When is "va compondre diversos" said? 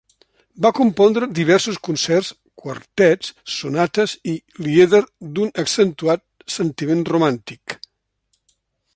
0.65-1.75